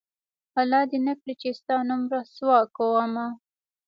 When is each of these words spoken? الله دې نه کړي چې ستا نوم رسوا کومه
الله 0.59 0.81
دې 0.91 0.99
نه 1.07 1.13
کړي 1.19 1.33
چې 1.41 1.49
ستا 1.59 1.75
نوم 1.87 2.01
رسوا 2.13 2.59
کومه 2.77 3.27